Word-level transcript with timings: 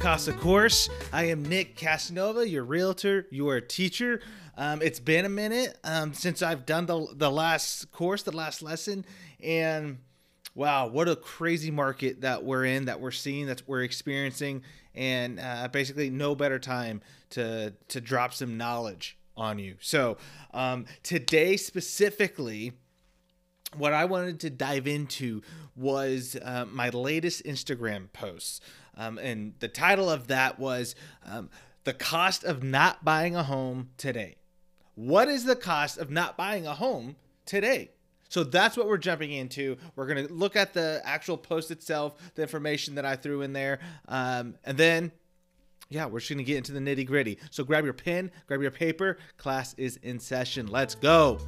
Casa 0.00 0.32
Course. 0.32 0.88
I 1.12 1.24
am 1.24 1.42
Nick 1.42 1.76
Casanova, 1.76 2.48
your 2.48 2.64
realtor, 2.64 3.26
your 3.30 3.60
teacher. 3.60 4.22
Um, 4.56 4.80
it's 4.80 4.98
been 4.98 5.26
a 5.26 5.28
minute 5.28 5.76
um, 5.84 6.14
since 6.14 6.40
I've 6.40 6.64
done 6.64 6.86
the, 6.86 7.06
the 7.14 7.30
last 7.30 7.92
course, 7.92 8.22
the 8.22 8.34
last 8.34 8.62
lesson, 8.62 9.04
and 9.44 9.98
wow, 10.54 10.86
what 10.88 11.06
a 11.06 11.16
crazy 11.16 11.70
market 11.70 12.22
that 12.22 12.42
we're 12.44 12.64
in, 12.64 12.86
that 12.86 12.98
we're 12.98 13.10
seeing, 13.10 13.46
that 13.48 13.62
we're 13.66 13.82
experiencing, 13.82 14.62
and 14.94 15.38
uh, 15.38 15.68
basically 15.68 16.08
no 16.08 16.34
better 16.34 16.58
time 16.58 17.02
to 17.30 17.74
to 17.88 18.00
drop 18.00 18.32
some 18.32 18.56
knowledge 18.56 19.18
on 19.36 19.58
you. 19.58 19.76
So 19.80 20.16
um, 20.54 20.86
today 21.02 21.58
specifically 21.58 22.72
what 23.76 23.92
I 23.92 24.04
wanted 24.06 24.40
to 24.40 24.50
dive 24.50 24.86
into 24.86 25.42
was 25.76 26.36
uh, 26.42 26.64
my 26.70 26.88
latest 26.88 27.44
Instagram 27.44 28.12
posts. 28.12 28.60
Um, 29.00 29.16
and 29.16 29.54
the 29.60 29.68
title 29.68 30.10
of 30.10 30.26
that 30.26 30.58
was 30.58 30.94
um, 31.24 31.48
The 31.84 31.94
Cost 31.94 32.44
of 32.44 32.62
Not 32.62 33.02
Buying 33.02 33.34
a 33.34 33.42
Home 33.42 33.88
Today. 33.96 34.36
What 34.94 35.28
is 35.28 35.44
the 35.44 35.56
cost 35.56 35.96
of 35.96 36.10
not 36.10 36.36
buying 36.36 36.66
a 36.66 36.74
home 36.74 37.16
today? 37.46 37.92
So 38.28 38.44
that's 38.44 38.76
what 38.76 38.86
we're 38.86 38.98
jumping 38.98 39.32
into. 39.32 39.78
We're 39.96 40.06
going 40.06 40.26
to 40.26 40.32
look 40.32 40.54
at 40.54 40.74
the 40.74 41.00
actual 41.02 41.38
post 41.38 41.70
itself, 41.70 42.32
the 42.34 42.42
information 42.42 42.96
that 42.96 43.06
I 43.06 43.16
threw 43.16 43.40
in 43.40 43.54
there, 43.54 43.80
um, 44.06 44.56
and 44.64 44.76
then 44.76 45.12
yeah, 45.88 46.06
we're 46.06 46.20
just 46.20 46.28
to 46.28 46.44
get 46.44 46.58
into 46.58 46.72
the 46.72 46.78
nitty 46.78 47.06
gritty. 47.06 47.38
So 47.50 47.64
grab 47.64 47.84
your 47.84 47.94
pen, 47.94 48.30
grab 48.46 48.62
your 48.62 48.70
paper. 48.70 49.18
Class 49.38 49.74
is 49.78 49.96
in 49.96 50.20
session. 50.20 50.68
Let's 50.68 50.94
go. 50.94 51.40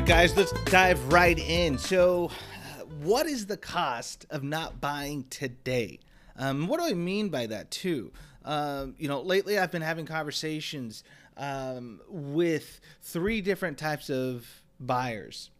Right, 0.00 0.08
guys, 0.08 0.34
let's 0.34 0.52
dive 0.64 1.12
right 1.12 1.38
in. 1.38 1.76
So, 1.76 2.30
what 3.02 3.26
is 3.26 3.44
the 3.44 3.58
cost 3.58 4.24
of 4.30 4.42
not 4.42 4.80
buying 4.80 5.24
today? 5.28 6.00
Um, 6.36 6.68
what 6.68 6.80
do 6.80 6.86
I 6.86 6.94
mean 6.94 7.28
by 7.28 7.46
that, 7.48 7.70
too? 7.70 8.10
Um, 8.46 8.94
you 8.98 9.08
know, 9.08 9.20
lately 9.20 9.58
I've 9.58 9.70
been 9.70 9.82
having 9.82 10.06
conversations 10.06 11.04
um, 11.36 12.00
with 12.08 12.80
three 13.02 13.42
different 13.42 13.76
types 13.76 14.08
of 14.08 14.46
buyers. 14.78 15.50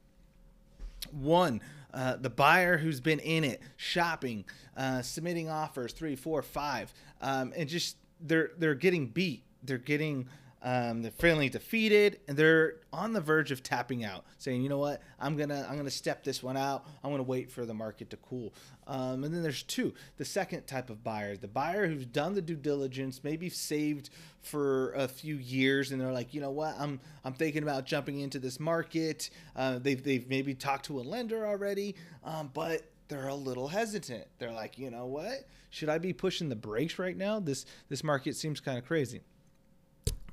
One, 1.11 1.61
uh, 1.93 2.17
the 2.17 2.31
buyer 2.31 2.79
who's 2.79 3.01
been 3.01 3.19
in 3.19 3.45
it, 3.45 3.61
shopping, 3.77 4.47
uh, 4.75 5.03
submitting 5.03 5.51
offers, 5.51 5.93
three, 5.93 6.17
four, 6.17 6.41
five, 6.41 6.95
um, 7.21 7.53
and 7.55 7.69
just 7.69 7.99
they're 8.23 8.53
they're 8.57 8.75
getting 8.75 9.09
beat. 9.09 9.43
They're 9.63 9.77
getting 9.77 10.29
um, 10.63 11.01
they're 11.03 11.11
feeling 11.11 11.49
defeated, 11.51 12.21
and 12.29 12.37
they're 12.37 12.77
on 12.93 13.15
the 13.15 13.21
verge 13.21 13.51
of 13.51 13.63
tapping 13.63 14.05
out, 14.05 14.25
saying, 14.37 14.63
"You 14.63 14.69
know 14.69 14.79
what? 14.79 15.01
I'm 15.19 15.37
gonna 15.37 15.67
I'm 15.69 15.77
gonna 15.77 15.91
step 15.91 16.23
this 16.23 16.43
one 16.43 16.57
out. 16.57 16.87
I'm 17.03 17.11
gonna 17.11 17.23
wait 17.23 17.51
for 17.51 17.65
the 17.65 17.73
market 17.73 18.11
to 18.11 18.19
cool." 18.19 18.53
Um, 18.87 19.25
and 19.25 19.33
then 19.33 19.43
there's 19.43 19.63
two, 19.63 19.95
the 20.19 20.25
second 20.25 20.67
type 20.67 20.91
of 20.91 21.03
buyer, 21.03 21.37
the 21.37 21.49
buyer 21.49 21.87
who's 21.87 22.05
done 22.05 22.35
the 22.35 22.43
due 22.43 22.57
diligence, 22.57 23.25
maybe 23.25 23.49
saved 23.49 24.11
for 24.43 24.93
a 24.93 25.09
few 25.09 25.37
years, 25.37 25.93
and 25.93 26.01
they're 26.01 26.13
like, 26.13 26.35
"You 26.35 26.43
know 26.43 26.51
what? 26.51 26.75
I'm 26.79 27.01
I'm 27.25 27.33
thinking 27.33 27.63
about 27.63 27.87
jumping 27.87 28.21
into 28.21 28.39
this 28.39 28.61
market." 28.61 29.31
Uh, 29.57 29.79
they've 29.79 30.03
they've 30.03 30.29
maybe 30.29 30.55
talked 30.55 30.87
to 30.87 31.01
a 31.01 31.03
lender 31.03 31.47
already, 31.47 31.95
um, 32.23 32.51
but 32.53 32.83
they're 33.09 33.29
a 33.29 33.35
little 33.35 33.69
hesitant. 33.69 34.27
They're 34.39 34.53
like, 34.53 34.79
"You 34.79 34.91
know 34.91 35.07
what? 35.07 35.49
Should 35.71 35.89
I 35.89 35.97
be 35.99 36.13
pushing 36.13 36.51
the 36.51 36.57
brakes 36.57 36.99
right 36.99 37.17
now? 37.17 37.41
This 37.41 37.65
this 37.89 38.05
market 38.05 38.37
seems 38.37 38.61
kind 38.61 38.77
of 38.77 38.85
crazy." 38.85 39.23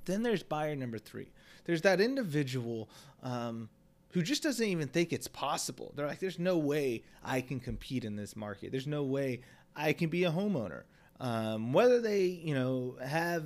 Then 0.07 0.23
there's 0.23 0.41
buyer 0.41 0.75
number 0.75 0.97
three. 0.97 1.27
There's 1.65 1.81
that 1.83 2.01
individual 2.01 2.89
um, 3.21 3.69
who 4.11 4.23
just 4.23 4.41
doesn't 4.41 4.65
even 4.65 4.87
think 4.87 5.13
it's 5.13 5.27
possible. 5.27 5.91
They're 5.95 6.07
like, 6.07 6.19
there's 6.19 6.39
no 6.39 6.57
way 6.57 7.03
I 7.23 7.41
can 7.41 7.59
compete 7.59 8.03
in 8.05 8.15
this 8.15 8.35
market. 8.35 8.71
There's 8.71 8.87
no 8.87 9.03
way 9.03 9.41
I 9.75 9.93
can 9.93 10.09
be 10.09 10.23
a 10.23 10.31
homeowner. 10.31 10.83
Um, 11.19 11.73
whether 11.73 11.99
they, 11.99 12.25
you 12.25 12.55
know, 12.55 12.95
have 13.05 13.43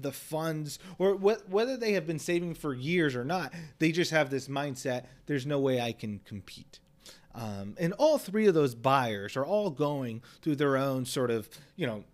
the 0.00 0.12
funds 0.12 0.78
or 0.98 1.14
wh- 1.14 1.50
whether 1.50 1.76
they 1.76 1.92
have 1.92 2.06
been 2.06 2.18
saving 2.18 2.54
for 2.54 2.74
years 2.74 3.16
or 3.16 3.24
not, 3.24 3.52
they 3.78 3.92
just 3.92 4.10
have 4.10 4.28
this 4.30 4.48
mindset 4.48 5.04
there's 5.26 5.46
no 5.46 5.58
way 5.58 5.80
I 5.80 5.92
can 5.92 6.20
compete. 6.24 6.80
Um, 7.34 7.74
and 7.78 7.92
all 7.94 8.18
three 8.18 8.46
of 8.46 8.54
those 8.54 8.74
buyers 8.74 9.36
are 9.36 9.44
all 9.44 9.70
going 9.70 10.22
through 10.42 10.56
their 10.56 10.76
own 10.76 11.06
sort 11.06 11.30
of, 11.30 11.48
you 11.76 11.86
know, 11.86 12.04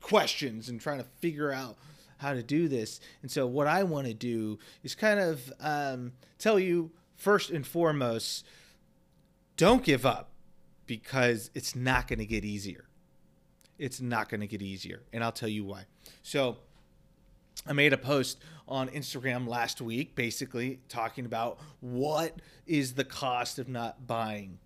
questions 0.00 0.68
and 0.68 0.80
trying 0.80 0.98
to 0.98 1.06
figure 1.20 1.52
out 1.52 1.76
how 2.18 2.34
to 2.34 2.42
do 2.42 2.68
this. 2.68 3.00
And 3.22 3.30
so, 3.30 3.46
what 3.46 3.66
I 3.66 3.82
want 3.82 4.06
to 4.06 4.14
do 4.14 4.58
is 4.82 4.94
kind 4.94 5.18
of 5.18 5.52
um, 5.60 6.12
tell 6.38 6.58
you 6.58 6.90
first 7.16 7.50
and 7.50 7.66
foremost 7.66 8.46
don't 9.56 9.82
give 9.82 10.06
up 10.06 10.30
because 10.86 11.50
it's 11.54 11.74
not 11.74 12.06
going 12.06 12.20
to 12.20 12.26
get 12.26 12.44
easier. 12.44 12.84
It's 13.78 14.00
not 14.00 14.28
going 14.28 14.40
to 14.40 14.46
get 14.46 14.62
easier. 14.62 15.02
And 15.12 15.24
I'll 15.24 15.32
tell 15.32 15.48
you 15.48 15.64
why. 15.64 15.86
So, 16.22 16.58
I 17.66 17.72
made 17.72 17.92
a 17.92 17.98
post 17.98 18.38
on 18.68 18.88
Instagram 18.88 19.48
last 19.48 19.80
week 19.80 20.14
basically 20.14 20.80
talking 20.88 21.24
about 21.24 21.58
what 21.80 22.36
is 22.66 22.94
the 22.94 23.04
cost 23.04 23.58
of 23.58 23.68
not 23.68 24.06
buying 24.06 24.58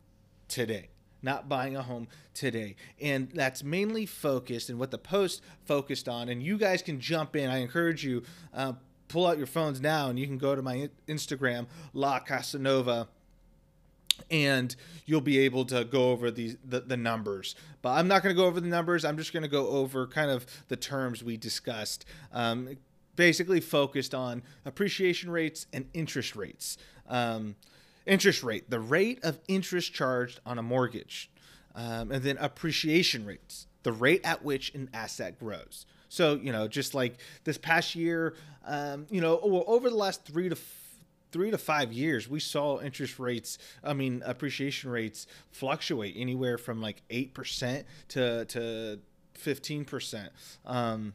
today 0.48 0.91
not 1.22 1.48
buying 1.48 1.76
a 1.76 1.82
home 1.82 2.08
today. 2.34 2.76
And 3.00 3.30
that's 3.32 3.62
mainly 3.62 4.06
focused 4.06 4.70
and 4.70 4.78
what 4.78 4.90
the 4.90 4.98
post 4.98 5.42
focused 5.64 6.08
on. 6.08 6.28
And 6.28 6.42
you 6.42 6.58
guys 6.58 6.82
can 6.82 7.00
jump 7.00 7.36
in. 7.36 7.50
I 7.50 7.58
encourage 7.58 8.04
you, 8.04 8.22
uh, 8.52 8.74
pull 9.08 9.26
out 9.26 9.38
your 9.38 9.46
phones 9.46 9.80
now 9.80 10.08
and 10.08 10.18
you 10.18 10.26
can 10.26 10.38
go 10.38 10.54
to 10.54 10.62
my 10.62 10.88
Instagram, 11.06 11.66
La 11.92 12.18
Casanova 12.20 13.08
and 14.30 14.74
you'll 15.06 15.20
be 15.20 15.38
able 15.38 15.64
to 15.64 15.84
go 15.84 16.10
over 16.10 16.30
these 16.30 16.56
the, 16.64 16.80
the 16.80 16.96
numbers 16.96 17.54
but 17.80 17.90
i'm 17.92 18.08
not 18.08 18.22
going 18.22 18.34
to 18.34 18.40
go 18.40 18.46
over 18.46 18.60
the 18.60 18.68
numbers 18.68 19.04
i'm 19.04 19.16
just 19.16 19.32
going 19.32 19.42
to 19.42 19.48
go 19.48 19.68
over 19.68 20.06
kind 20.06 20.30
of 20.30 20.46
the 20.68 20.76
terms 20.76 21.24
we 21.24 21.36
discussed 21.36 22.04
um, 22.32 22.76
basically 23.16 23.60
focused 23.60 24.14
on 24.14 24.42
appreciation 24.64 25.30
rates 25.30 25.66
and 25.72 25.86
interest 25.94 26.36
rates 26.36 26.76
um, 27.08 27.54
interest 28.06 28.42
rate, 28.42 28.70
the 28.70 28.80
rate 28.80 29.22
of 29.22 29.40
interest 29.48 29.92
charged 29.92 30.40
on 30.44 30.58
a 30.58 30.62
mortgage, 30.62 31.30
um, 31.74 32.10
and 32.10 32.22
then 32.22 32.36
appreciation 32.38 33.24
rates, 33.24 33.66
the 33.82 33.92
rate 33.92 34.20
at 34.24 34.44
which 34.44 34.74
an 34.74 34.90
asset 34.92 35.38
grows. 35.38 35.86
So, 36.08 36.34
you 36.34 36.52
know, 36.52 36.68
just 36.68 36.94
like 36.94 37.18
this 37.44 37.56
past 37.56 37.94
year, 37.94 38.34
um, 38.66 39.06
you 39.10 39.20
know, 39.20 39.40
over 39.40 39.88
the 39.88 39.96
last 39.96 40.24
three 40.24 40.48
to 40.48 40.56
three 41.32 41.50
to 41.50 41.58
five 41.58 41.92
years, 41.92 42.28
we 42.28 42.38
saw 42.38 42.80
interest 42.80 43.18
rates, 43.18 43.58
I 43.82 43.94
mean, 43.94 44.22
appreciation 44.24 44.90
rates 44.90 45.26
fluctuate 45.50 46.14
anywhere 46.16 46.58
from 46.58 46.80
like 46.82 47.02
8% 47.08 47.84
to, 48.08 48.44
to 48.44 48.98
15%. 49.42 50.28
Um, 50.66 51.14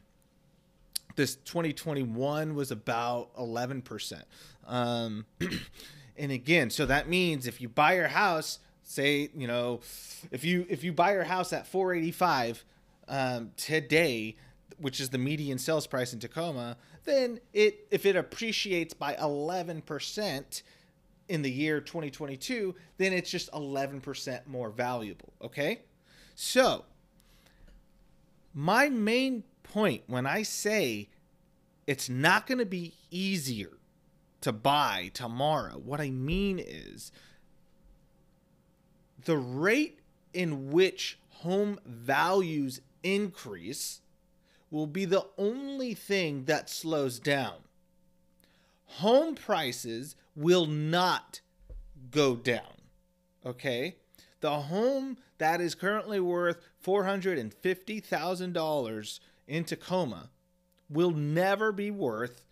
this 1.14 1.36
2021 1.36 2.54
was 2.54 2.70
about 2.70 3.34
11%. 3.36 4.22
Um, 4.66 5.24
and 6.18 6.32
again, 6.32 6.70
so 6.70 6.86
that 6.86 7.08
means 7.08 7.46
if 7.46 7.60
you 7.60 7.68
buy 7.68 7.94
your 7.94 8.08
house, 8.08 8.58
say 8.82 9.30
you 9.34 9.46
know, 9.46 9.80
if 10.30 10.44
you 10.44 10.66
if 10.68 10.84
you 10.84 10.92
buy 10.92 11.12
your 11.12 11.24
house 11.24 11.52
at 11.52 11.66
485 11.66 12.64
um, 13.08 13.50
today, 13.56 14.36
which 14.78 15.00
is 15.00 15.10
the 15.10 15.18
median 15.18 15.58
sales 15.58 15.86
price 15.86 16.12
in 16.12 16.18
Tacoma, 16.18 16.76
then 17.04 17.40
it 17.52 17.86
if 17.90 18.04
it 18.06 18.16
appreciates 18.16 18.94
by 18.94 19.14
11 19.16 19.82
percent 19.82 20.62
in 21.28 21.42
the 21.42 21.50
year 21.50 21.80
2022, 21.80 22.74
then 22.96 23.12
it's 23.12 23.30
just 23.30 23.52
11% 23.52 24.46
more 24.46 24.70
valuable. 24.70 25.32
Okay, 25.42 25.82
so 26.34 26.84
my 28.54 28.88
main 28.88 29.44
point 29.62 30.02
when 30.06 30.26
I 30.26 30.42
say 30.42 31.08
it's 31.86 32.08
not 32.08 32.46
going 32.46 32.58
to 32.58 32.66
be 32.66 32.94
easier 33.10 33.77
to 34.40 34.52
buy 34.52 35.10
tomorrow. 35.14 35.78
What 35.78 36.00
I 36.00 36.10
mean 36.10 36.58
is 36.58 37.12
the 39.24 39.36
rate 39.36 40.00
in 40.32 40.70
which 40.70 41.18
home 41.28 41.78
values 41.84 42.80
increase 43.02 44.00
will 44.70 44.86
be 44.86 45.04
the 45.04 45.26
only 45.36 45.92
thing 45.94 46.44
that 46.44 46.70
slows 46.70 47.18
down. 47.18 47.56
Home 48.86 49.34
prices 49.34 50.14
will 50.36 50.66
not 50.66 51.40
go 52.10 52.36
down. 52.36 52.62
Okay? 53.44 53.96
The 54.40 54.60
home 54.60 55.18
that 55.38 55.60
is 55.60 55.74
currently 55.74 56.20
worth 56.20 56.60
$450,000 56.84 59.20
in 59.46 59.64
Tacoma 59.64 60.30
will 60.90 61.10
never 61.10 61.72
be 61.72 61.90
worth 61.90 62.44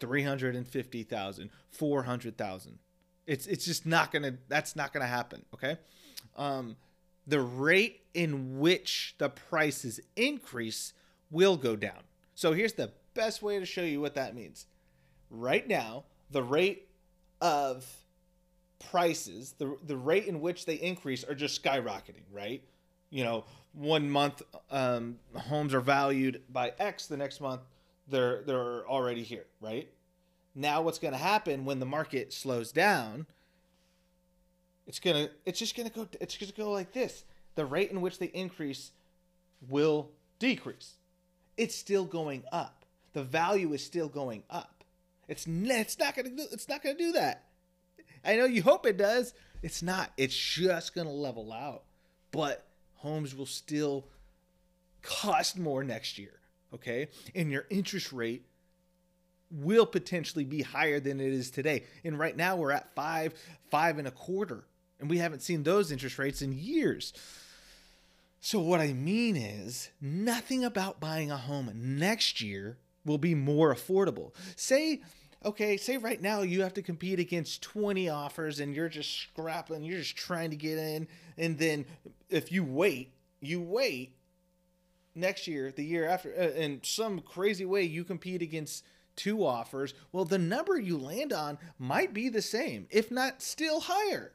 350,000, 0.00 1.50
400,000. 1.70 2.78
It's 3.26 3.46
it's 3.46 3.64
just 3.64 3.86
not 3.86 4.10
going 4.10 4.22
to 4.22 4.34
that's 4.48 4.74
not 4.74 4.92
going 4.92 5.02
to 5.02 5.06
happen, 5.06 5.44
okay? 5.54 5.76
Um 6.36 6.76
the 7.26 7.40
rate 7.40 8.00
in 8.12 8.58
which 8.58 9.14
the 9.18 9.28
prices 9.28 10.00
increase 10.16 10.94
will 11.30 11.56
go 11.56 11.76
down. 11.76 12.02
So 12.34 12.52
here's 12.52 12.72
the 12.72 12.90
best 13.14 13.42
way 13.42 13.58
to 13.58 13.66
show 13.66 13.82
you 13.82 14.00
what 14.00 14.14
that 14.14 14.34
means. 14.34 14.66
Right 15.30 15.68
now, 15.68 16.04
the 16.30 16.42
rate 16.42 16.88
of 17.40 17.86
prices, 18.90 19.54
the 19.58 19.76
the 19.86 19.96
rate 19.96 20.26
in 20.26 20.40
which 20.40 20.66
they 20.66 20.74
increase 20.74 21.22
are 21.22 21.34
just 21.34 21.62
skyrocketing, 21.62 22.24
right? 22.32 22.62
You 23.10 23.24
know, 23.24 23.44
one 23.72 24.08
month 24.10 24.42
um, 24.70 25.18
homes 25.36 25.74
are 25.74 25.80
valued 25.80 26.42
by 26.50 26.72
X, 26.78 27.06
the 27.06 27.16
next 27.16 27.40
month 27.40 27.60
they're 28.10 28.42
they're 28.42 28.88
already 28.88 29.22
here, 29.22 29.46
right? 29.60 29.88
Now 30.54 30.82
what's 30.82 30.98
going 30.98 31.12
to 31.12 31.18
happen 31.18 31.64
when 31.64 31.78
the 31.78 31.86
market 31.86 32.32
slows 32.32 32.72
down? 32.72 33.26
It's 34.86 34.98
going 34.98 35.26
to 35.26 35.32
it's 35.46 35.58
just 35.58 35.76
going 35.76 35.88
to 35.88 35.94
go 35.94 36.08
it's 36.20 36.34
just 36.34 36.56
going 36.56 36.66
to 36.66 36.70
go 36.70 36.72
like 36.72 36.92
this. 36.92 37.24
The 37.54 37.64
rate 37.64 37.90
in 37.90 38.00
which 38.00 38.18
they 38.18 38.26
increase 38.26 38.92
will 39.68 40.10
decrease. 40.38 40.94
It's 41.56 41.74
still 41.74 42.04
going 42.04 42.44
up. 42.52 42.84
The 43.12 43.22
value 43.22 43.72
is 43.72 43.84
still 43.84 44.08
going 44.08 44.42
up. 44.50 44.84
It's 45.28 45.46
it's 45.46 45.98
not 45.98 46.16
going 46.16 46.36
to 46.36 46.42
it's 46.52 46.68
not 46.68 46.82
going 46.82 46.96
to 46.96 47.02
do 47.02 47.12
that. 47.12 47.44
I 48.24 48.36
know 48.36 48.44
you 48.44 48.62
hope 48.62 48.84
it 48.86 48.96
does. 48.96 49.32
It's 49.62 49.82
not. 49.82 50.10
It's 50.16 50.36
just 50.36 50.94
going 50.94 51.06
to 51.06 51.12
level 51.12 51.52
out. 51.52 51.84
But 52.32 52.66
homes 52.96 53.34
will 53.34 53.46
still 53.46 54.06
cost 55.02 55.58
more 55.58 55.84
next 55.84 56.18
year, 56.18 56.39
okay? 56.74 57.08
And 57.34 57.50
your 57.50 57.66
interest 57.70 58.12
rate 58.12 58.44
will 59.50 59.86
potentially 59.86 60.44
be 60.44 60.62
higher 60.62 61.00
than 61.00 61.20
it 61.20 61.32
is 61.32 61.50
today. 61.50 61.84
And 62.04 62.18
right 62.18 62.36
now 62.36 62.56
we're 62.56 62.70
at 62.70 62.94
five, 62.94 63.34
five 63.70 63.98
and 63.98 64.06
a 64.06 64.12
quarter, 64.12 64.64
and 65.00 65.10
we 65.10 65.18
haven't 65.18 65.42
seen 65.42 65.62
those 65.62 65.90
interest 65.90 66.18
rates 66.18 66.42
in 66.42 66.52
years. 66.52 67.12
So, 68.42 68.58
what 68.60 68.80
I 68.80 68.94
mean 68.94 69.36
is, 69.36 69.90
nothing 70.00 70.64
about 70.64 70.98
buying 70.98 71.30
a 71.30 71.36
home 71.36 71.70
next 71.74 72.40
year 72.40 72.78
will 73.04 73.18
be 73.18 73.34
more 73.34 73.74
affordable. 73.74 74.32
Say, 74.56 75.02
okay, 75.44 75.76
say 75.76 75.96
right 75.98 76.20
now 76.20 76.42
you 76.42 76.62
have 76.62 76.74
to 76.74 76.82
compete 76.82 77.18
against 77.18 77.62
20 77.62 78.08
offers 78.08 78.60
and 78.60 78.74
you're 78.74 78.88
just 78.88 79.14
scrapping, 79.14 79.82
you're 79.84 79.98
just 79.98 80.16
trying 80.16 80.50
to 80.50 80.56
get 80.56 80.78
in. 80.78 81.08
And 81.36 81.58
then 81.58 81.84
if 82.28 82.52
you 82.52 82.64
wait, 82.64 83.12
you 83.40 83.60
wait 83.60 84.14
next 85.14 85.46
year, 85.46 85.72
the 85.72 85.84
year 85.84 86.06
after, 86.06 86.32
uh, 86.38 86.50
in 86.50 86.80
some 86.82 87.20
crazy 87.20 87.64
way, 87.64 87.82
you 87.82 88.04
compete 88.04 88.42
against 88.42 88.84
two 89.16 89.44
offers. 89.44 89.94
Well, 90.12 90.24
the 90.24 90.38
number 90.38 90.78
you 90.78 90.98
land 90.98 91.32
on 91.32 91.58
might 91.78 92.14
be 92.14 92.28
the 92.28 92.42
same, 92.42 92.86
if 92.90 93.10
not 93.10 93.42
still 93.42 93.80
higher. 93.80 94.32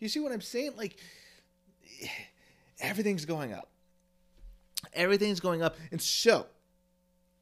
You 0.00 0.08
see 0.08 0.20
what 0.20 0.32
I'm 0.32 0.40
saying? 0.40 0.72
Like, 0.76 0.98
everything's 2.80 3.24
going 3.24 3.52
up. 3.52 3.70
Everything's 4.92 5.40
going 5.40 5.62
up. 5.62 5.76
And 5.90 6.00
so, 6.00 6.46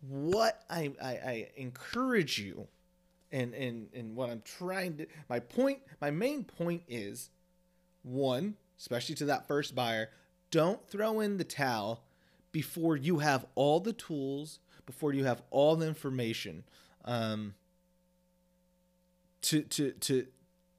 what 0.00 0.62
I, 0.71 0.93
I, 1.03 1.11
I 1.11 1.49
encourage 1.56 2.39
you 2.39 2.69
and 3.32 3.55
and 3.55 3.89
and 3.93 4.15
what 4.15 4.31
I'm 4.31 4.43
trying 4.43 4.99
to 4.99 5.06
my 5.29 5.41
point 5.41 5.81
my 6.00 6.11
main 6.11 6.44
point 6.44 6.82
is 6.89 7.31
one, 8.03 8.55
especially 8.79 9.17
to 9.17 9.27
that 9.27 9.49
first 9.49 9.75
buyer, 9.75 10.11
don't 10.50 10.87
throw 10.89 11.21
in 11.21 11.37
the 11.37 11.44
towel 11.44 12.05
before 12.56 12.97
you 12.97 13.19
have 13.19 13.44
all 13.55 13.81
the 13.81 13.93
tools, 13.93 14.61
before 14.87 15.12
you 15.12 15.25
have 15.26 15.43
all 15.50 15.76
the 15.76 15.87
information 15.87 16.64
um, 17.05 17.53
to 19.43 19.61
to 19.61 19.91
to 19.91 20.26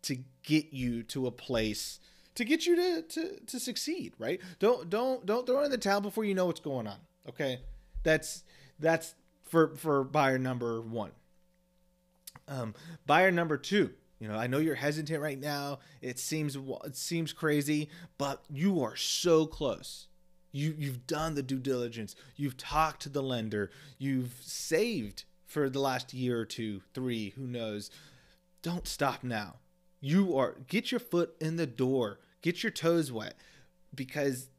to 0.02 0.18
get 0.42 0.74
you 0.74 1.04
to 1.04 1.28
a 1.28 1.32
place 1.32 2.00
to 2.34 2.44
get 2.44 2.66
you 2.66 2.76
to 2.76 3.02
to 3.04 3.40
to 3.46 3.60
succeed, 3.60 4.14
right? 4.18 4.42
Don't 4.58 4.90
don't 4.90 5.24
don't 5.24 5.46
throw 5.46 5.64
in 5.64 5.70
the 5.70 5.78
towel 5.78 6.02
before 6.02 6.26
you 6.26 6.34
know 6.34 6.48
what's 6.48 6.60
going 6.60 6.88
on. 6.88 6.98
Okay? 7.30 7.60
That's 8.02 8.44
that's 8.80 9.14
for 9.44 9.76
for 9.76 10.04
buyer 10.04 10.40
number 10.40 10.82
1. 10.82 11.12
Um, 12.48 12.74
buyer 13.06 13.30
number 13.30 13.56
two, 13.56 13.92
you 14.18 14.28
know, 14.28 14.36
I 14.36 14.48
know 14.48 14.58
you're 14.58 14.74
hesitant 14.74 15.22
right 15.22 15.40
now. 15.40 15.78
It 16.02 16.18
seems 16.18 16.56
it 16.56 16.96
seems 16.96 17.34
crazy, 17.34 17.90
but 18.18 18.44
you 18.50 18.82
are 18.82 18.96
so 18.96 19.46
close. 19.46 20.08
You 20.52 20.76
you've 20.78 21.08
done 21.08 21.36
the 21.36 21.44
due 21.44 21.60
diligence. 21.60 22.16
You've 22.36 22.58
talked 22.58 23.02
to 23.04 23.10
the 23.10 23.24
lender. 23.24 23.72
You've 23.98 24.34
saved 24.42 25.26
for 25.46 25.70
the 25.70 25.80
last 25.80 26.14
year 26.14 26.40
or 26.40 26.46
two, 26.46 26.82
three, 26.94 27.32
who 27.32 27.48
knows. 27.48 27.90
Don't 28.62 28.88
stop 28.88 29.24
now. 29.24 29.56
You 30.00 30.38
are 30.38 30.58
get 30.68 30.92
your 30.92 31.00
foot 31.00 31.36
in 31.40 31.56
the 31.56 31.68
door. 31.68 32.20
Get 32.42 32.64
your 32.64 32.72
toes 32.72 33.12
wet 33.12 33.36
because 33.94 34.50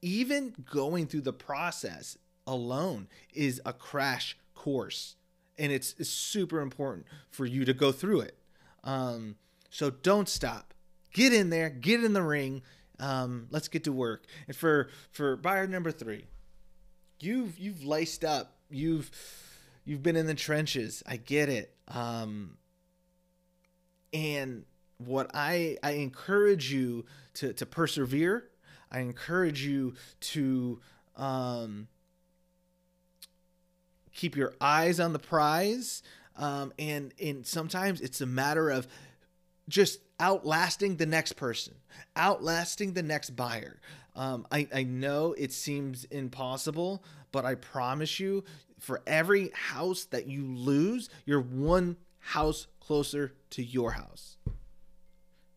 even 0.00 0.54
going 0.70 1.06
through 1.06 1.20
the 1.22 1.32
process 1.32 2.18
alone 2.46 3.08
is 3.32 3.60
a 3.64 3.72
crash 3.72 4.36
course 4.54 5.14
and 5.58 5.70
it's, 5.70 5.94
it's 5.98 6.10
super 6.10 6.60
important 6.60 7.06
for 7.30 7.46
you 7.46 7.64
to 7.64 7.74
go 7.74 7.92
through 7.92 8.20
it. 8.20 8.36
Um, 8.84 9.36
so 9.70 9.90
don't 9.90 10.28
stop. 10.28 10.74
Get 11.12 11.32
in 11.32 11.50
there. 11.50 11.70
Get 11.70 12.02
in 12.02 12.14
the 12.14 12.22
ring. 12.22 12.62
Um, 13.02 13.48
let's 13.50 13.66
get 13.66 13.84
to 13.84 13.92
work. 13.92 14.24
And 14.46 14.56
for 14.56 14.88
for 15.10 15.36
buyer 15.36 15.66
number 15.66 15.90
three, 15.90 16.26
you've 17.20 17.58
you've 17.58 17.84
laced 17.84 18.24
up. 18.24 18.58
You've 18.70 19.10
you've 19.84 20.02
been 20.02 20.16
in 20.16 20.26
the 20.26 20.34
trenches. 20.34 21.02
I 21.04 21.16
get 21.16 21.48
it. 21.48 21.74
Um, 21.88 22.58
and 24.12 24.64
what 24.98 25.30
I 25.34 25.78
I 25.82 25.92
encourage 25.92 26.72
you 26.72 27.04
to 27.34 27.52
to 27.52 27.66
persevere. 27.66 28.44
I 28.90 29.00
encourage 29.00 29.64
you 29.64 29.94
to 30.20 30.80
um, 31.16 31.88
keep 34.14 34.36
your 34.36 34.54
eyes 34.60 35.00
on 35.00 35.12
the 35.12 35.18
prize. 35.18 36.04
Um, 36.36 36.72
and 36.78 37.12
and 37.20 37.44
sometimes 37.44 38.00
it's 38.00 38.20
a 38.20 38.26
matter 38.26 38.70
of 38.70 38.86
just 39.72 40.00
outlasting 40.20 40.96
the 40.96 41.06
next 41.06 41.32
person, 41.32 41.74
outlasting 42.14 42.92
the 42.92 43.02
next 43.02 43.30
buyer. 43.30 43.80
Um, 44.14 44.46
I, 44.52 44.68
I 44.72 44.82
know 44.82 45.34
it 45.38 45.50
seems 45.50 46.04
impossible, 46.04 47.02
but 47.32 47.46
I 47.46 47.54
promise 47.54 48.20
you, 48.20 48.44
for 48.78 49.00
every 49.06 49.50
house 49.54 50.04
that 50.04 50.26
you 50.26 50.44
lose, 50.44 51.08
you're 51.24 51.40
one 51.40 51.96
house 52.18 52.66
closer 52.80 53.32
to 53.50 53.62
your 53.62 53.92
house. 53.92 54.36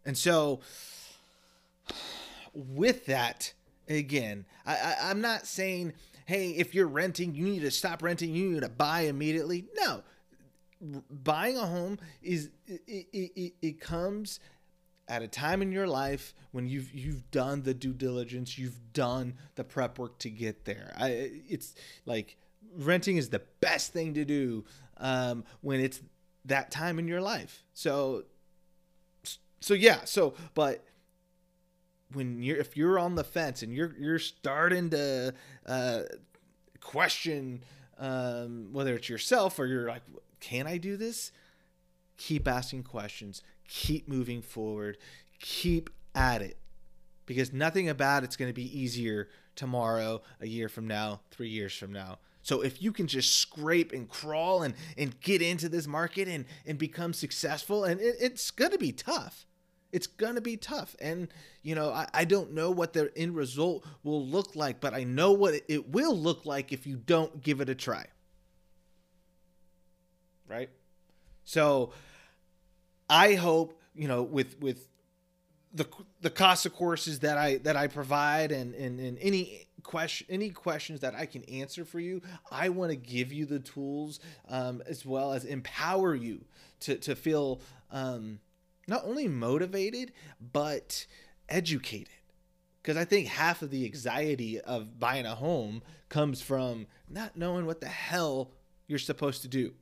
And 0.06 0.18
so, 0.18 0.62
with 2.54 3.08
that, 3.08 3.54
again, 3.90 4.46
I, 4.66 4.76
I, 4.76 4.96
I'm 5.10 5.20
not 5.20 5.46
saying 5.46 5.94
hey, 6.26 6.50
if 6.50 6.74
you're 6.74 6.88
renting, 6.88 7.36
you 7.36 7.45
need 7.45 7.62
to 7.62 7.69
stop 7.69 8.02
renting, 8.02 8.34
you 8.34 8.50
need 8.50 8.62
to 8.62 8.69
buy 8.69 9.02
immediately. 9.02 9.66
No. 9.76 10.02
Buying 11.10 11.58
a 11.58 11.66
home 11.66 12.00
is 12.22 12.50
it, 12.68 12.82
it, 12.88 13.32
it, 13.36 13.54
it 13.62 13.80
comes 13.80 14.40
at 15.08 15.22
a 15.22 15.28
time 15.28 15.62
in 15.62 15.72
your 15.72 15.88
life 15.88 16.34
when 16.52 16.68
you've 16.68 16.94
you've 16.94 17.30
done 17.32 17.64
the 17.64 17.74
due 17.74 17.94
diligence, 17.94 18.58
you've 18.58 18.80
done 18.94 19.36
the 19.56 19.64
prep 19.64 20.00
work 20.00 20.18
to 20.20 20.30
get 20.30 20.66
there. 20.66 20.94
I 20.98 21.32
it's 21.48 21.76
like 22.06 22.38
renting 22.78 23.18
is 23.18 23.30
the 23.30 23.42
best 23.62 23.94
thing 23.94 24.14
to 24.16 24.26
do 24.26 24.66
um, 24.98 25.44
when 25.62 25.80
it's 25.80 26.02
that 26.46 26.72
time 26.72 27.00
in 27.00 27.08
your 27.08 27.22
life. 27.22 27.64
So 27.74 28.24
so 29.60 29.74
yeah, 29.74 30.06
so 30.06 30.34
but 30.54 30.84
when 32.14 32.42
you're 32.42 32.58
if 32.58 32.76
you're 32.76 33.00
on 33.00 33.16
the 33.16 33.24
fence 33.24 33.64
and 33.64 33.74
you're 33.74 33.96
you're 34.00 34.20
starting 34.20 34.90
to 34.92 35.34
uh, 35.66 36.02
question 36.82 37.64
um, 37.98 38.70
whether 38.72 38.94
it's 38.94 39.10
yourself 39.10 39.58
or 39.60 39.66
you're 39.68 39.88
like, 39.88 40.02
can 40.45 40.68
I 40.68 40.78
do 40.78 40.95
this? 40.95 41.31
Keep 42.18 42.47
asking 42.47 42.83
questions. 42.83 43.42
Keep 43.68 44.07
moving 44.07 44.42
forward. 44.44 44.97
Keep 45.40 45.90
at 46.14 46.42
it 46.42 46.57
because 47.25 47.52
nothing 47.52 47.90
about 47.90 48.23
it's 48.23 48.35
going 48.35 48.49
to 48.49 48.54
be 48.54 48.80
easier 48.80 49.28
tomorrow, 49.56 50.21
a 50.40 50.45
year 50.45 50.69
from 50.69 50.87
now, 50.87 51.21
three 51.31 51.49
years 51.49 51.75
from 51.75 51.92
now. 51.92 52.19
So 52.44 52.61
if 52.61 52.80
you 52.80 52.92
can 52.92 53.07
just 53.07 53.37
scrape 53.37 53.92
and 53.92 54.07
crawl 54.07 54.61
and, 54.61 54.75
and 54.99 55.19
get 55.19 55.42
into 55.42 55.68
this 55.68 55.87
market 55.87 56.28
and, 56.28 56.45
and 56.68 56.78
become 56.78 57.11
successful, 57.11 57.83
and 57.83 57.99
it, 57.99 58.16
it's 58.19 58.52
going 58.52 58.71
to 58.71 58.78
be 58.78 58.92
tough 58.92 59.45
it's 59.92 60.07
gonna 60.07 60.42
be 60.42 60.57
tough 60.57 60.94
and 60.99 61.30
you 61.61 61.73
know 61.73 61.90
I, 61.90 62.07
I 62.14 62.25
don't 62.25 62.54
know 62.54 62.69
what 62.69 62.92
the 62.92 63.11
end 63.16 63.33
result 63.33 63.85
will 64.04 64.25
look 64.25 64.54
like 64.56 64.81
but 64.81 64.94
i 64.94 65.06
know 65.06 65.31
what 65.31 65.54
it 65.69 65.90
will 65.90 66.18
look 66.18 66.45
like 66.45 66.73
if 66.73 66.85
you 66.85 66.97
don't 66.97 67.42
give 67.42 67.61
it 67.61 67.69
a 67.69 67.75
try 67.75 68.06
right 70.47 70.69
so 71.44 71.92
i 73.09 73.33
hope 73.33 73.80
you 73.94 74.07
know 74.07 74.23
with 74.23 74.59
with 74.59 74.87
the 75.73 75.87
the 76.21 76.30
cost 76.30 76.66
of 76.66 76.73
courses 76.73 77.19
that 77.19 77.37
i 77.37 77.57
that 77.57 77.75
i 77.75 77.87
provide 77.87 78.52
and 78.52 78.73
and, 78.75 78.99
and 78.99 79.18
any 79.19 79.68
question 79.83 80.25
any 80.30 80.49
questions 80.49 81.02
that 81.02 81.14
i 81.14 81.25
can 81.25 81.44
answer 81.44 81.85
for 81.85 81.99
you 81.99 82.21
i 82.49 82.69
want 82.69 82.90
to 82.90 82.95
give 82.95 83.31
you 83.31 83.45
the 83.45 83.59
tools 83.59 84.19
um, 84.49 84.81
as 84.87 85.06
well 85.06 85.33
as 85.33 85.45
empower 85.45 86.16
you 86.16 86.44
to 86.80 86.95
to 86.95 87.16
feel 87.16 87.61
um, 87.92 88.40
not 88.87 89.04
only 89.06 89.28
motivated, 89.28 90.11
but 90.54 91.06
educated. 91.49 92.09
Because 92.81 92.97
I 92.97 93.06
think 93.06 93.28
half 93.28 93.61
of 93.61 93.71
the 93.71 93.85
anxiety 93.85 94.59
of 94.61 94.99
buying 94.99 95.25
a 95.25 95.35
home 95.35 95.81
comes 96.09 96.42
from 96.42 96.85
not 97.09 97.35
knowing 97.35 97.66
what 97.66 97.81
the 97.81 97.87
hell 97.87 98.52
you're 98.87 98.99
supposed 98.99 99.42
to 99.42 99.47
do. 99.47 99.73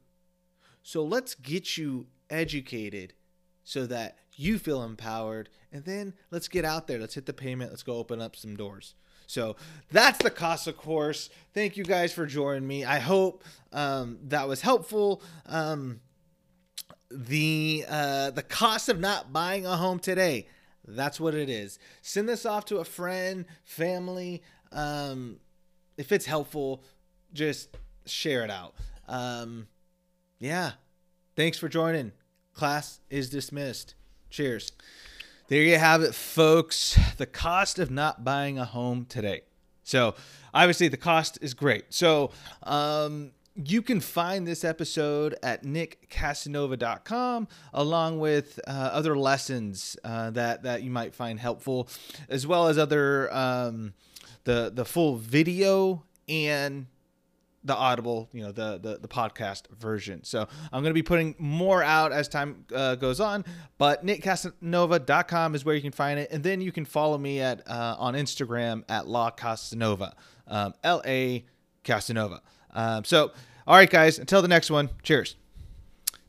So 0.83 1.03
let's 1.03 1.33
get 1.33 1.77
you 1.77 2.07
educated 2.29 3.13
so 3.63 3.85
that 3.87 4.17
you 4.33 4.59
feel 4.59 4.83
empowered, 4.83 5.49
and 5.71 5.85
then 5.85 6.13
let's 6.29 6.47
get 6.47 6.65
out 6.65 6.87
there. 6.87 6.99
Let's 6.99 7.15
hit 7.15 7.25
the 7.25 7.33
payment. 7.33 7.71
Let's 7.71 7.83
go 7.83 7.95
open 7.95 8.21
up 8.21 8.35
some 8.35 8.55
doors. 8.55 8.95
So 9.25 9.55
that's 9.91 10.21
the 10.21 10.29
Casa 10.29 10.73
course. 10.73 11.29
Thank 11.53 11.77
you 11.77 11.83
guys 11.83 12.11
for 12.11 12.25
joining 12.25 12.67
me. 12.67 12.83
I 12.83 12.99
hope 12.99 13.43
um, 13.71 14.19
that 14.25 14.47
was 14.47 14.61
helpful. 14.61 15.21
Um, 15.45 16.01
the 17.09 17.85
uh, 17.87 18.31
the 18.31 18.43
cost 18.43 18.89
of 18.89 18.99
not 18.99 19.31
buying 19.31 19.65
a 19.65 19.77
home 19.77 19.99
today. 19.99 20.47
That's 20.85 21.19
what 21.19 21.33
it 21.33 21.49
is. 21.49 21.79
Send 22.01 22.27
this 22.27 22.45
off 22.45 22.65
to 22.65 22.77
a 22.77 22.85
friend, 22.85 23.45
family. 23.63 24.41
Um, 24.71 25.37
if 25.97 26.11
it's 26.11 26.25
helpful, 26.25 26.83
just 27.31 27.77
share 28.05 28.43
it 28.43 28.51
out. 28.51 28.73
Um, 29.07 29.67
yeah. 30.43 30.71
Thanks 31.37 31.57
for 31.57 31.69
joining. 31.69 32.11
Class 32.53 32.99
is 33.09 33.29
dismissed. 33.29 33.95
Cheers. 34.29 34.73
There 35.47 35.61
you 35.63 35.77
have 35.77 36.01
it, 36.01 36.13
folks. 36.13 36.99
The 37.17 37.25
cost 37.25 37.79
of 37.79 37.89
not 37.89 38.25
buying 38.25 38.59
a 38.59 38.65
home 38.65 39.05
today. 39.07 39.43
So, 39.83 40.15
obviously, 40.53 40.89
the 40.89 40.97
cost 40.97 41.37
is 41.41 41.53
great. 41.53 41.85
So, 41.93 42.31
um, 42.63 43.31
you 43.55 43.81
can 43.81 44.01
find 44.01 44.45
this 44.45 44.65
episode 44.65 45.35
at 45.41 45.63
nickcasanova.com 45.63 47.47
along 47.73 48.19
with 48.19 48.59
uh, 48.67 48.71
other 48.71 49.15
lessons 49.15 49.95
uh, 50.03 50.31
that 50.31 50.63
that 50.63 50.83
you 50.83 50.89
might 50.89 51.13
find 51.13 51.39
helpful 51.39 51.87
as 52.27 52.45
well 52.47 52.67
as 52.67 52.77
other 52.77 53.33
um, 53.33 53.93
the 54.43 54.71
the 54.73 54.83
full 54.83 55.15
video 55.15 56.03
and 56.27 56.87
the 57.63 57.75
audible 57.75 58.29
you 58.33 58.41
know 58.41 58.51
the, 58.51 58.77
the 58.77 58.97
the 58.99 59.07
podcast 59.07 59.69
version. 59.69 60.23
So 60.23 60.47
i'm 60.71 60.81
going 60.81 60.91
to 60.91 60.93
be 60.93 61.03
putting 61.03 61.35
more 61.37 61.81
out 61.81 62.11
as 62.11 62.27
time 62.27 62.65
uh, 62.73 62.95
goes 62.95 63.19
on 63.19 63.45
but 63.77 64.05
nickcasanova.com 64.05 65.55
is 65.55 65.65
where 65.65 65.75
you 65.75 65.81
can 65.81 65.91
find 65.91 66.19
it. 66.19 66.31
And 66.31 66.43
then 66.43 66.61
you 66.61 66.71
can 66.71 66.85
follow 66.85 67.17
me 67.17 67.39
at 67.39 67.67
uh, 67.67 67.95
on 67.97 68.15
instagram 68.15 68.83
at 68.89 69.07
la 69.07 69.31
casanova 69.31 70.15
um, 70.47 70.73
la 70.83 71.39
casanova. 71.83 72.41
Um, 72.71 73.03
so 73.05 73.31
all 73.65 73.75
right 73.75 73.89
guys 73.89 74.19
until 74.19 74.41
the 74.41 74.47
next 74.47 74.69
one 74.69 74.89
cheers. 75.03 75.35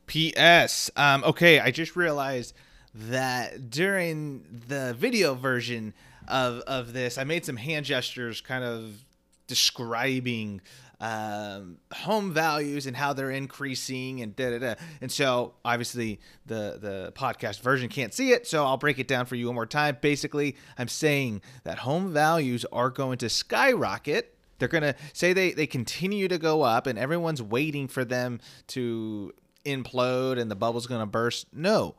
Ps 0.06 0.90
um, 0.96 1.24
okay 1.24 1.58
i 1.60 1.70
just 1.70 1.96
realized 1.96 2.54
that 2.94 3.70
during 3.70 4.44
the 4.68 4.94
video 4.96 5.34
version 5.34 5.94
of, 6.28 6.60
of 6.60 6.92
this 6.92 7.18
i 7.18 7.24
made 7.24 7.44
some 7.44 7.56
hand 7.56 7.86
gestures 7.86 8.40
kind 8.40 8.62
of 8.62 9.04
describing 9.46 10.60
um, 11.04 11.76
home 11.92 12.32
values 12.32 12.87
and 12.87 12.96
how 12.96 13.12
they're 13.12 13.30
increasing 13.30 14.23
and 14.23 14.34
da 14.34 14.50
da 14.50 14.58
da. 14.58 14.75
And 15.02 15.12
so 15.12 15.52
obviously 15.62 16.18
the 16.46 16.78
the 16.80 17.12
podcast 17.14 17.61
version 17.61 17.90
can't 17.90 18.14
see 18.14 18.32
it, 18.32 18.46
so 18.46 18.64
I'll 18.64 18.78
break 18.78 18.99
it 18.99 19.06
down 19.06 19.26
for 19.26 19.34
you 19.34 19.46
one 19.46 19.54
more 19.54 19.66
time. 19.66 19.99
Basically, 20.00 20.56
I'm 20.78 20.88
saying 20.88 21.42
that 21.64 21.78
home 21.80 22.11
values 22.11 22.64
are 22.73 22.88
going 22.88 23.18
to 23.18 23.28
skyrocket. 23.28 24.34
They're 24.58 24.68
going 24.68 24.82
to 24.82 24.94
say 25.12 25.34
they 25.34 25.52
they 25.52 25.66
continue 25.66 26.26
to 26.28 26.38
go 26.38 26.62
up, 26.62 26.87
and 26.87 26.99
everyone's 26.99 27.42
waiting 27.42 27.87
for 27.87 28.06
them 28.06 28.40
to 28.68 29.34
implode 29.66 30.38
and 30.38 30.50
the 30.50 30.56
bubble's 30.56 30.87
going 30.87 31.02
to 31.02 31.06
burst. 31.06 31.49
No, 31.52 31.96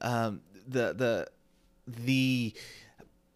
um, 0.00 0.40
the 0.66 0.94
the 0.94 1.28
the 1.86 2.54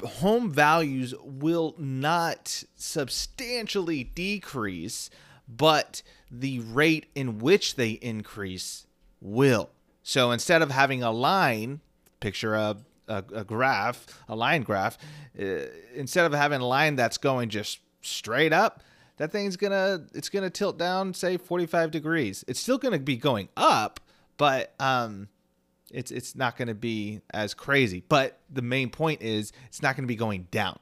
home 0.02 0.50
values 0.50 1.14
will 1.22 1.74
not 1.78 2.64
substantially 2.76 4.04
decrease, 4.04 5.10
but 5.48 6.02
the 6.30 6.60
rate 6.60 7.06
in 7.14 7.38
which 7.38 7.76
they 7.76 7.90
increase 7.90 8.86
will. 9.20 9.70
So 10.02 10.30
instead 10.30 10.62
of 10.62 10.70
having 10.70 11.02
a 11.02 11.10
line, 11.10 11.80
picture 12.20 12.54
a, 12.54 12.76
a, 13.08 13.24
a 13.34 13.44
graph, 13.44 14.06
a 14.28 14.36
line 14.36 14.62
graph, 14.62 14.98
uh, 15.38 15.66
instead 15.94 16.26
of 16.26 16.32
having 16.32 16.60
a 16.60 16.66
line 16.66 16.96
that's 16.96 17.18
going 17.18 17.48
just 17.48 17.80
straight 18.00 18.52
up, 18.52 18.82
that 19.18 19.30
thing's 19.30 19.56
gonna 19.56 20.06
it's 20.14 20.30
gonna 20.30 20.48
tilt 20.48 20.78
down, 20.78 21.12
say 21.12 21.36
45 21.36 21.90
degrees. 21.90 22.44
It's 22.48 22.58
still 22.58 22.78
gonna 22.78 22.98
be 22.98 23.16
going 23.16 23.50
up, 23.56 24.00
but 24.38 24.72
um, 24.80 25.28
it's 25.92 26.10
it's 26.10 26.34
not 26.34 26.56
going 26.56 26.68
to 26.68 26.74
be 26.74 27.20
as 27.32 27.54
crazy. 27.54 28.02
But 28.08 28.38
the 28.50 28.62
main 28.62 28.90
point 28.90 29.22
is 29.22 29.52
it's 29.66 29.82
not 29.82 29.96
going 29.96 30.04
to 30.04 30.08
be 30.08 30.16
going 30.16 30.46
down. 30.50 30.78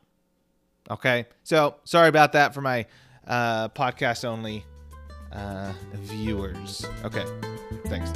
Okay, 0.91 1.27
so 1.45 1.77
sorry 1.85 2.09
about 2.09 2.33
that 2.33 2.55
for 2.55 2.61
my 2.61 2.87
uh, 3.27 3.69
podcast 3.69 4.25
only 4.25 4.65
uh, 5.33 5.73
viewers. 5.95 6.87
Okay, 7.05 7.25
thanks. 7.87 8.11